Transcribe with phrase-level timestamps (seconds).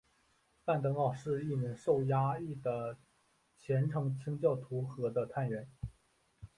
[0.65, 2.97] 范奥登是一名受压抑的
[3.59, 5.69] 虔诚清教徒和的探员。